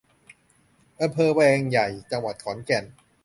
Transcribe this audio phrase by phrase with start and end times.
[1.01, 2.83] อำเภอแวงใหญ่ จังหวัดขอนแก่น